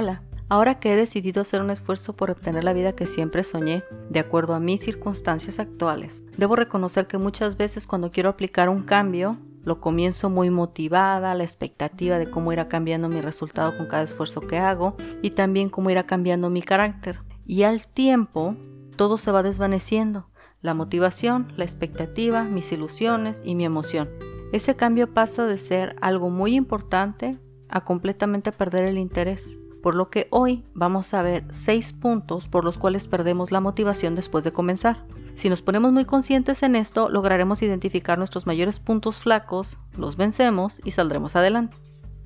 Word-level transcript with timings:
Hola, 0.00 0.22
ahora 0.48 0.78
que 0.78 0.92
he 0.92 0.96
decidido 0.96 1.42
hacer 1.42 1.60
un 1.60 1.70
esfuerzo 1.70 2.14
por 2.14 2.30
obtener 2.30 2.62
la 2.62 2.72
vida 2.72 2.94
que 2.94 3.04
siempre 3.04 3.42
soñé, 3.42 3.82
de 4.08 4.20
acuerdo 4.20 4.54
a 4.54 4.60
mis 4.60 4.80
circunstancias 4.80 5.58
actuales, 5.58 6.22
debo 6.36 6.54
reconocer 6.54 7.08
que 7.08 7.18
muchas 7.18 7.56
veces 7.56 7.84
cuando 7.84 8.12
quiero 8.12 8.28
aplicar 8.28 8.68
un 8.68 8.84
cambio, 8.84 9.36
lo 9.64 9.80
comienzo 9.80 10.30
muy 10.30 10.50
motivada, 10.50 11.34
la 11.34 11.42
expectativa 11.42 12.16
de 12.16 12.30
cómo 12.30 12.52
irá 12.52 12.68
cambiando 12.68 13.08
mi 13.08 13.20
resultado 13.20 13.76
con 13.76 13.86
cada 13.86 14.04
esfuerzo 14.04 14.40
que 14.40 14.58
hago 14.58 14.94
y 15.20 15.30
también 15.30 15.68
cómo 15.68 15.90
irá 15.90 16.06
cambiando 16.06 16.48
mi 16.48 16.62
carácter. 16.62 17.18
Y 17.44 17.64
al 17.64 17.88
tiempo, 17.88 18.54
todo 18.94 19.18
se 19.18 19.32
va 19.32 19.42
desvaneciendo, 19.42 20.30
la 20.62 20.74
motivación, 20.74 21.52
la 21.56 21.64
expectativa, 21.64 22.44
mis 22.44 22.70
ilusiones 22.70 23.42
y 23.44 23.56
mi 23.56 23.64
emoción. 23.64 24.08
Ese 24.52 24.76
cambio 24.76 25.12
pasa 25.12 25.46
de 25.46 25.58
ser 25.58 25.96
algo 26.00 26.30
muy 26.30 26.54
importante 26.54 27.36
a 27.68 27.84
completamente 27.84 28.52
perder 28.52 28.84
el 28.84 28.96
interés 28.96 29.58
por 29.88 29.94
lo 29.94 30.10
que 30.10 30.28
hoy 30.28 30.66
vamos 30.74 31.14
a 31.14 31.22
ver 31.22 31.46
seis 31.50 31.94
puntos 31.94 32.46
por 32.46 32.62
los 32.62 32.76
cuales 32.76 33.08
perdemos 33.08 33.50
la 33.50 33.62
motivación 33.62 34.14
después 34.14 34.44
de 34.44 34.52
comenzar. 34.52 35.06
Si 35.34 35.48
nos 35.48 35.62
ponemos 35.62 35.92
muy 35.92 36.04
conscientes 36.04 36.62
en 36.62 36.76
esto, 36.76 37.08
lograremos 37.08 37.62
identificar 37.62 38.18
nuestros 38.18 38.46
mayores 38.46 38.80
puntos 38.80 39.22
flacos, 39.22 39.78
los 39.96 40.18
vencemos 40.18 40.82
y 40.84 40.90
saldremos 40.90 41.36
adelante. 41.36 41.78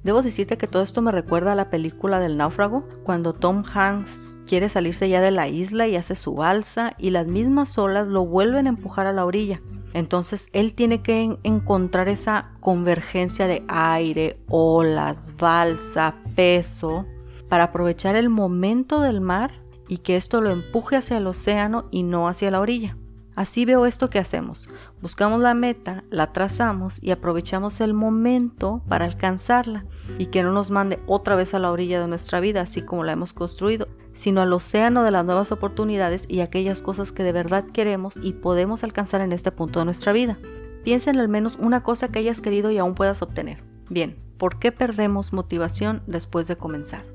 Debo 0.02 0.22
decirte 0.22 0.58
que 0.58 0.66
todo 0.66 0.82
esto 0.82 1.02
me 1.02 1.12
recuerda 1.12 1.52
a 1.52 1.54
la 1.54 1.70
película 1.70 2.18
del 2.18 2.36
náufrago, 2.36 2.88
cuando 3.04 3.32
Tom 3.32 3.62
Hanks 3.72 4.38
quiere 4.44 4.68
salirse 4.68 5.08
ya 5.08 5.20
de 5.20 5.30
la 5.30 5.46
isla 5.46 5.86
y 5.86 5.94
hace 5.94 6.16
su 6.16 6.34
balsa 6.34 6.94
y 6.98 7.10
las 7.10 7.28
mismas 7.28 7.78
olas 7.78 8.08
lo 8.08 8.26
vuelven 8.26 8.66
a 8.66 8.70
empujar 8.70 9.06
a 9.06 9.12
la 9.12 9.24
orilla. 9.24 9.62
Entonces 9.94 10.48
él 10.52 10.74
tiene 10.74 11.00
que 11.00 11.38
encontrar 11.44 12.08
esa 12.08 12.50
convergencia 12.58 13.46
de 13.46 13.62
aire, 13.68 14.40
olas, 14.48 15.36
balsa, 15.36 16.16
peso 16.34 17.06
para 17.52 17.64
aprovechar 17.64 18.16
el 18.16 18.30
momento 18.30 19.02
del 19.02 19.20
mar 19.20 19.60
y 19.86 19.98
que 19.98 20.16
esto 20.16 20.40
lo 20.40 20.48
empuje 20.48 20.96
hacia 20.96 21.18
el 21.18 21.26
océano 21.26 21.84
y 21.90 22.02
no 22.02 22.26
hacia 22.26 22.50
la 22.50 22.60
orilla. 22.60 22.96
Así 23.34 23.66
veo 23.66 23.84
esto 23.84 24.08
que 24.08 24.18
hacemos. 24.18 24.70
Buscamos 25.02 25.38
la 25.38 25.52
meta, 25.52 26.02
la 26.08 26.32
trazamos 26.32 26.98
y 27.02 27.10
aprovechamos 27.10 27.82
el 27.82 27.92
momento 27.92 28.80
para 28.88 29.04
alcanzarla 29.04 29.84
y 30.16 30.28
que 30.28 30.42
no 30.42 30.50
nos 30.50 30.70
mande 30.70 30.98
otra 31.06 31.36
vez 31.36 31.52
a 31.52 31.58
la 31.58 31.70
orilla 31.70 32.00
de 32.00 32.08
nuestra 32.08 32.40
vida, 32.40 32.62
así 32.62 32.80
como 32.80 33.04
la 33.04 33.12
hemos 33.12 33.34
construido, 33.34 33.86
sino 34.14 34.40
al 34.40 34.54
océano 34.54 35.02
de 35.02 35.10
las 35.10 35.26
nuevas 35.26 35.52
oportunidades 35.52 36.24
y 36.28 36.40
aquellas 36.40 36.80
cosas 36.80 37.12
que 37.12 37.22
de 37.22 37.32
verdad 37.32 37.64
queremos 37.64 38.14
y 38.22 38.32
podemos 38.32 38.82
alcanzar 38.82 39.20
en 39.20 39.32
este 39.32 39.52
punto 39.52 39.78
de 39.78 39.84
nuestra 39.84 40.14
vida. 40.14 40.38
Piensa 40.84 41.10
en 41.10 41.20
al 41.20 41.28
menos 41.28 41.58
una 41.60 41.82
cosa 41.82 42.08
que 42.08 42.20
hayas 42.20 42.40
querido 42.40 42.70
y 42.70 42.78
aún 42.78 42.94
puedas 42.94 43.20
obtener. 43.20 43.62
Bien, 43.90 44.16
¿por 44.38 44.58
qué 44.58 44.72
perdemos 44.72 45.34
motivación 45.34 46.02
después 46.06 46.48
de 46.48 46.56
comenzar? 46.56 47.11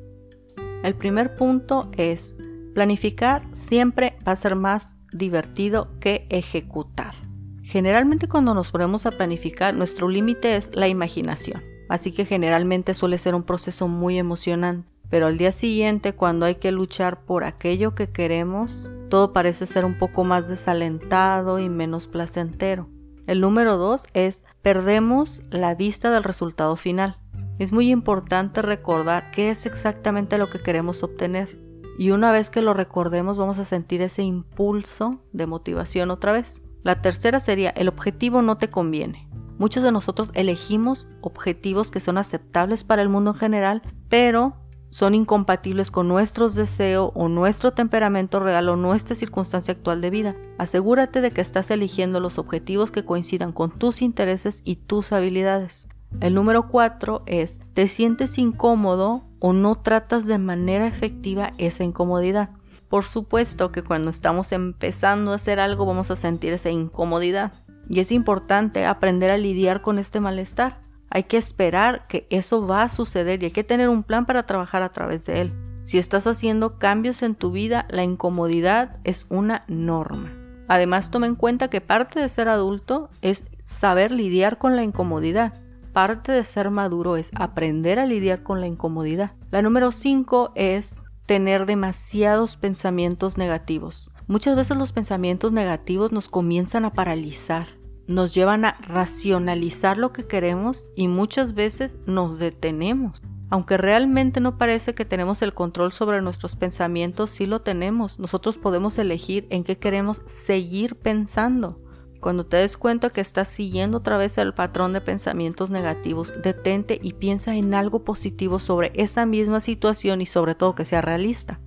El 0.84 0.96
primer 0.96 1.36
punto 1.36 1.90
es, 1.98 2.36
planificar 2.74 3.44
siempre 3.54 4.18
va 4.28 4.34
a 4.34 4.38
ser 4.38 4.56
más 4.56 4.98
divertido 5.12 5.90
que 6.00 6.28
ejecutar. 6.30 7.16
Generalmente 7.64 8.28
cuando 8.28 8.54
nos 8.54 8.72
ponemos 8.72 9.06
a 9.06 9.12
planificar, 9.12 9.74
nuestro 9.74 10.08
límite 10.08 10.56
es 10.56 10.74
la 10.74 10.88
imaginación, 10.88 11.64
así 11.90 12.12
que 12.12 12.26
generalmente 12.26 12.94
suele 12.94 13.18
ser 13.18 13.36
un 13.36 13.44
proceso 13.44 13.88
muy 13.88 14.18
emocionante. 14.18 14.88
Pero 15.10 15.28
al 15.28 15.38
día 15.38 15.52
siguiente, 15.52 16.14
cuando 16.14 16.46
hay 16.46 16.56
que 16.56 16.72
luchar 16.72 17.22
por 17.26 17.44
aquello 17.44 17.96
que 17.96 18.10
queremos, 18.10 18.90
todo 19.10 19.34
parece 19.34 19.66
ser 19.66 19.86
un 19.86 19.98
poco 19.98 20.24
más 20.24 20.48
desalentado 20.48 21.60
y 21.60 21.70
menos 21.70 22.08
placentero. 22.08 22.90
El 23.26 23.42
número 23.42 23.78
dos 23.78 24.06
es 24.14 24.44
perdemos 24.62 25.42
la 25.50 25.76
vista 25.76 26.12
del 26.12 26.24
resultado 26.24 26.76
final. 26.76 27.18
Es 27.60 27.72
muy 27.72 27.92
importante 27.92 28.62
recordar 28.62 29.32
qué 29.32 29.50
es 29.50 29.66
exactamente 29.66 30.38
lo 30.38 30.50
que 30.50 30.62
queremos 30.62 31.02
obtener. 31.02 31.60
Y 31.98 32.12
una 32.12 32.32
vez 32.32 32.52
que 32.52 32.62
lo 32.62 32.76
recordemos 32.76 33.38
vamos 33.38 33.58
a 33.58 33.66
sentir 33.66 34.02
ese 34.02 34.22
impulso 34.22 35.24
de 35.34 35.48
motivación 35.48 36.12
otra 36.12 36.32
vez. 36.32 36.62
La 36.84 37.02
tercera 37.02 37.40
sería, 37.40 37.72
el 37.72 37.88
objetivo 37.88 38.44
no 38.44 38.58
te 38.58 38.70
conviene. 38.70 39.28
Muchos 39.58 39.84
de 39.84 39.92
nosotros 39.92 40.30
elegimos 40.36 41.08
objetivos 41.22 41.90
que 41.90 42.00
son 42.00 42.20
aceptables 42.20 42.84
para 42.84 43.02
el 43.02 43.10
mundo 43.10 43.32
en 43.32 43.38
general, 43.38 43.82
pero 44.08 44.56
son 44.92 45.16
incompatibles 45.16 45.90
con 45.90 46.08
nuestros 46.08 46.54
deseos 46.54 47.12
o 47.16 47.28
nuestro 47.28 47.72
temperamento 47.72 48.40
real 48.40 48.70
o 48.70 48.76
nuestra 48.76 49.16
circunstancia 49.16 49.74
actual 49.74 50.00
de 50.00 50.12
vida. 50.12 50.36
Asegúrate 50.60 51.22
de 51.22 51.32
que 51.32 51.42
estás 51.42 51.72
eligiendo 51.72 52.20
los 52.20 52.38
objetivos 52.38 52.92
que 52.92 53.04
coincidan 53.04 53.52
con 53.52 53.72
tus 53.72 54.04
intereses 54.04 54.62
y 54.64 54.76
tus 54.76 55.12
habilidades. 55.12 55.88
El 56.20 56.34
número 56.34 56.68
cuatro 56.68 57.22
es, 57.26 57.60
te 57.74 57.88
sientes 57.88 58.38
incómodo 58.38 59.24
o 59.40 59.54
no 59.54 59.76
tratas 59.76 60.26
de 60.26 60.38
manera 60.40 60.88
efectiva 60.88 61.52
esa 61.58 61.84
incomodidad. 61.84 62.50
Por 62.90 63.04
supuesto 63.04 63.72
que 63.72 63.84
cuando 63.84 64.10
estamos 64.10 64.52
empezando 64.52 65.32
a 65.32 65.36
hacer 65.36 65.60
algo 65.60 65.86
vamos 65.86 66.10
a 66.10 66.16
sentir 66.16 66.54
esa 66.54 66.70
incomodidad 66.70 67.52
y 67.90 68.00
es 68.00 68.12
importante 68.12 68.86
aprender 68.86 69.30
a 69.30 69.38
lidiar 69.38 69.82
con 69.82 70.00
este 70.00 70.20
malestar. 70.20 70.80
Hay 71.10 71.24
que 71.24 71.38
esperar 71.38 72.08
que 72.08 72.28
eso 72.30 72.66
va 72.66 72.84
a 72.84 72.90
suceder 72.90 73.42
y 73.42 73.48
hay 73.48 73.52
que 73.52 73.64
tener 73.64 73.90
un 73.90 74.04
plan 74.04 74.26
para 74.26 74.46
trabajar 74.46 74.82
a 74.82 74.90
través 74.90 75.26
de 75.26 75.42
él. 75.42 75.54
Si 75.84 75.98
estás 75.98 76.28
haciendo 76.28 76.80
cambios 76.80 77.22
en 77.22 77.36
tu 77.36 77.52
vida, 77.52 77.86
la 77.90 78.04
incomodidad 78.04 78.98
es 79.06 79.26
una 79.30 79.64
norma. 79.68 80.34
Además, 80.68 81.12
toma 81.12 81.28
en 81.28 81.36
cuenta 81.36 81.70
que 81.70 81.80
parte 81.80 82.20
de 82.20 82.28
ser 82.28 82.50
adulto 82.50 83.10
es 83.22 83.46
saber 83.64 84.12
lidiar 84.12 84.58
con 84.58 84.76
la 84.76 84.84
incomodidad 84.84 85.54
parte 85.98 86.32
de 86.32 86.46
ser 86.46 86.70
maduro 86.70 87.18
es 87.18 87.32
aprender 87.34 87.98
a 87.98 88.06
lidiar 88.06 88.44
con 88.44 88.62
la 88.62 88.68
incomodidad. 88.68 89.32
La 89.50 89.64
número 89.64 89.92
5 89.92 90.52
es 90.54 91.02
tener 91.26 91.66
demasiados 91.66 92.56
pensamientos 92.56 93.36
negativos. 93.36 94.12
Muchas 94.28 94.56
veces 94.56 94.78
los 94.78 94.92
pensamientos 94.92 95.54
negativos 95.54 96.12
nos 96.12 96.30
comienzan 96.30 96.86
a 96.86 96.94
paralizar, 96.94 97.70
nos 98.06 98.36
llevan 98.36 98.64
a 98.64 98.74
racionalizar 98.74 99.98
lo 99.98 100.14
que 100.14 100.28
queremos 100.28 100.86
y 100.96 101.08
muchas 101.08 101.56
veces 101.56 101.98
nos 102.06 102.38
detenemos. 102.38 103.24
Aunque 103.50 103.78
realmente 103.78 104.40
no 104.40 104.60
parece 104.60 104.94
que 104.94 105.04
tenemos 105.04 105.42
el 105.42 105.56
control 105.56 105.94
sobre 105.94 106.22
nuestros 106.22 106.56
pensamientos, 106.56 107.32
sí 107.32 107.48
lo 107.48 107.62
tenemos. 107.62 108.20
Nosotros 108.20 108.60
podemos 108.60 109.00
elegir 109.00 109.48
en 109.50 109.64
qué 109.64 109.80
queremos 109.80 110.22
seguir 110.28 110.96
pensando. 110.96 111.80
Cuando 112.20 112.46
te 112.46 112.58
des 112.58 112.78
cuenta 112.78 113.10
que 113.10 113.22
estás 113.22 113.48
siguiendo 113.48 114.00
otra 114.00 114.18
vez 114.18 114.38
el 114.38 114.54
patrón 114.54 114.94
de 114.94 115.02
pensamientos 115.02 115.70
negativos, 115.70 116.34
detente 116.42 117.00
y 117.02 117.14
piensa 117.14 117.56
en 117.56 117.74
algo 117.74 118.04
positivo 118.04 118.60
sobre 118.60 118.92
esa 118.96 119.26
misma 119.26 119.60
situación 119.60 120.22
y 120.22 120.26
sobre 120.26 120.56
todo 120.56 120.76
que 120.76 120.86
sea 120.86 121.02
realista. 121.02 121.60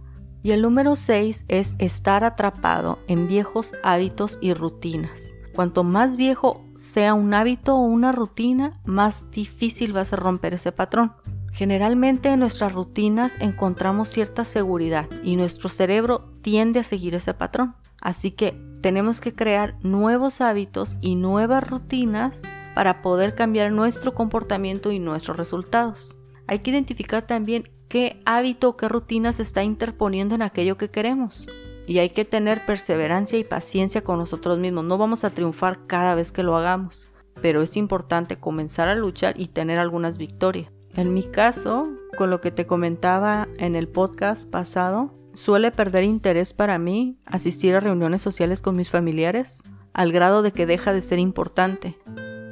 Y 0.42 0.52
el 0.52 0.62
número 0.62 0.96
6 0.96 1.44
es 1.48 1.74
estar 1.78 2.24
atrapado 2.24 2.98
en 3.06 3.28
viejos 3.28 3.74
hábitos 3.82 4.38
y 4.40 4.54
rutinas. 4.54 5.34
Cuanto 5.54 5.84
más 5.84 6.16
viejo 6.16 6.64
sea 6.74 7.14
un 7.14 7.34
hábito 7.34 7.76
o 7.76 7.80
una 7.80 8.12
rutina, 8.12 8.80
más 8.84 9.30
difícil 9.30 9.94
va 9.94 10.00
a 10.00 10.06
ser 10.06 10.20
romper 10.20 10.54
ese 10.54 10.72
patrón. 10.72 11.12
Generalmente 11.52 12.30
en 12.30 12.40
nuestras 12.40 12.72
rutinas 12.72 13.32
encontramos 13.40 14.08
cierta 14.08 14.44
seguridad 14.44 15.08
y 15.22 15.36
nuestro 15.36 15.68
cerebro 15.68 16.32
tiende 16.42 16.80
a 16.80 16.84
seguir 16.84 17.14
ese 17.14 17.34
patrón. 17.34 17.74
Así 18.00 18.30
que 18.30 18.69
tenemos 18.80 19.20
que 19.20 19.34
crear 19.34 19.76
nuevos 19.82 20.40
hábitos 20.40 20.96
y 21.00 21.16
nuevas 21.16 21.68
rutinas 21.68 22.42
para 22.74 23.02
poder 23.02 23.34
cambiar 23.34 23.72
nuestro 23.72 24.14
comportamiento 24.14 24.92
y 24.92 24.98
nuestros 24.98 25.36
resultados. 25.36 26.16
Hay 26.46 26.60
que 26.60 26.70
identificar 26.70 27.26
también 27.26 27.70
qué 27.88 28.22
hábito 28.24 28.70
o 28.70 28.76
qué 28.76 28.88
rutina 28.88 29.32
se 29.32 29.42
está 29.42 29.62
interponiendo 29.62 30.34
en 30.34 30.42
aquello 30.42 30.76
que 30.76 30.90
queremos. 30.90 31.46
Y 31.86 31.98
hay 31.98 32.10
que 32.10 32.24
tener 32.24 32.64
perseverancia 32.66 33.38
y 33.38 33.44
paciencia 33.44 34.02
con 34.02 34.18
nosotros 34.18 34.58
mismos. 34.58 34.84
No 34.84 34.96
vamos 34.96 35.24
a 35.24 35.30
triunfar 35.30 35.86
cada 35.86 36.14
vez 36.14 36.30
que 36.30 36.42
lo 36.42 36.56
hagamos, 36.56 37.10
pero 37.42 37.62
es 37.62 37.76
importante 37.76 38.36
comenzar 38.36 38.88
a 38.88 38.94
luchar 38.94 39.38
y 39.38 39.48
tener 39.48 39.78
algunas 39.78 40.16
victorias. 40.16 40.70
En 40.94 41.12
mi 41.14 41.24
caso, 41.24 41.88
con 42.16 42.30
lo 42.30 42.40
que 42.40 42.50
te 42.50 42.66
comentaba 42.66 43.48
en 43.58 43.76
el 43.76 43.88
podcast 43.88 44.48
pasado, 44.48 45.12
Suele 45.34 45.70
perder 45.70 46.04
interés 46.04 46.52
para 46.52 46.78
mí 46.78 47.18
asistir 47.24 47.74
a 47.74 47.80
reuniones 47.80 48.22
sociales 48.22 48.62
con 48.62 48.76
mis 48.76 48.90
familiares, 48.90 49.62
al 49.92 50.12
grado 50.12 50.42
de 50.42 50.52
que 50.52 50.66
deja 50.66 50.92
de 50.92 51.02
ser 51.02 51.18
importante. 51.18 51.96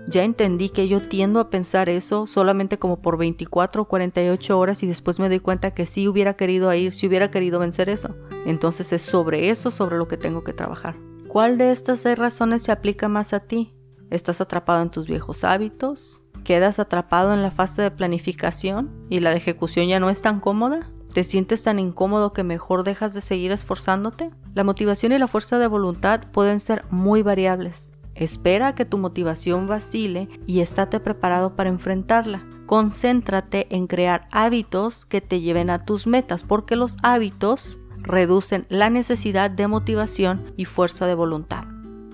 Ya 0.09 0.25
entendí 0.25 0.71
que 0.71 0.89
yo 0.89 1.03
tiendo 1.03 1.39
a 1.39 1.51
pensar 1.51 1.91
eso 1.91 2.27
solamente 2.27 2.79
como 2.79 3.03
por 3.03 3.19
24 3.19 3.83
o 3.83 3.85
48 3.85 4.59
horas 4.59 4.83
y 4.83 4.87
después 4.87 5.19
me 5.19 5.29
doy 5.29 5.41
cuenta 5.41 5.75
que 5.75 5.85
sí 5.85 6.09
hubiera 6.09 6.35
querido 6.35 6.73
ir, 6.73 6.93
si 6.93 7.07
hubiera 7.07 7.31
querido 7.31 7.59
vencer 7.59 7.91
eso. 7.91 8.17
Entonces 8.47 8.91
es 8.95 9.03
sobre 9.03 9.51
eso 9.51 9.71
sobre 9.71 9.99
lo 9.99 10.09
que 10.09 10.17
tengo 10.17 10.45
que 10.45 10.55
trabajar. 10.55 10.97
¿Cuál 11.29 11.59
de 11.59 11.73
estas 11.73 12.01
seis 12.01 12.17
razones 12.17 12.63
se 12.63 12.73
aplica 12.73 13.09
más 13.09 13.35
a 13.35 13.41
ti? 13.41 13.75
¿Estás 14.09 14.41
atrapado 14.41 14.81
en 14.81 14.91
tus 14.91 15.07
viejos 15.07 15.45
hábitos? 15.45 16.23
¿Quedas 16.43 16.79
atrapado 16.79 17.35
en 17.35 17.43
la 17.43 17.51
fase 17.51 17.83
de 17.83 17.91
planificación 17.91 18.91
y 19.11 19.21
la 19.21 19.31
de 19.31 19.37
ejecución 19.37 19.89
ya 19.89 20.01
no 20.01 20.09
es 20.09 20.23
tan 20.23 20.41
cómoda? 20.41 20.91
¿Te 21.19 21.25
sientes 21.25 21.65
tan 21.65 21.81
incómodo 21.81 22.33
que 22.33 22.45
mejor 22.45 22.85
dejas 22.85 23.13
de 23.13 23.21
seguir 23.21 23.51
esforzándote? 23.51 24.31
La 24.55 24.63
motivación 24.63 25.11
y 25.11 25.19
la 25.19 25.27
fuerza 25.27 25.59
de 25.59 25.67
voluntad 25.67 26.21
pueden 26.31 26.61
ser 26.61 26.85
muy 26.91 27.23
variables. 27.23 27.91
Espera 28.15 28.77
que 28.77 28.85
tu 28.85 28.99
motivación 28.99 29.67
vacile 29.67 30.29
y 30.47 30.61
estate 30.61 31.01
preparado 31.01 31.57
para 31.57 31.71
enfrentarla. 31.71 32.47
Concéntrate 32.67 33.67
en 33.75 33.89
crear 33.89 34.29
hábitos 34.31 35.07
que 35.07 35.21
te 35.21 35.41
lleven 35.41 35.71
a 35.71 35.85
tus 35.85 36.07
metas, 36.07 36.45
porque 36.45 36.77
los 36.77 36.97
hábitos 37.03 37.81
reducen 37.97 38.67
la 38.69 38.89
necesidad 38.89 39.51
de 39.51 39.67
motivación 39.67 40.53
y 40.57 40.67
fuerza 40.67 41.07
de 41.07 41.17
voluntad. 41.17 41.65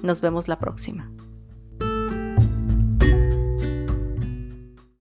Nos 0.02 0.22
vemos 0.22 0.48
la 0.48 0.58
próxima. 0.58 1.13